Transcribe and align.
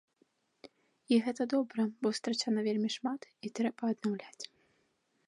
І 1.15 1.19
гэта 1.27 1.43
добра, 1.53 1.85
бо 2.05 2.13
страчана 2.21 2.65
вельмі 2.71 2.89
шмат, 2.97 3.21
і 3.47 3.55
трэба 3.61 3.83
аднаўляць. 3.97 4.43